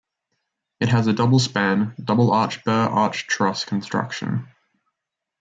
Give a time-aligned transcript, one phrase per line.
[0.79, 4.47] It has a double-span, double-arch Burr arch truss construction.